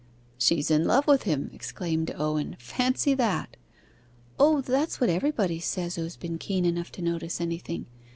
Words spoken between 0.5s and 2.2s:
is in love with him!' exclaimed